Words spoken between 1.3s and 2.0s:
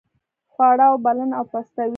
او پستوي.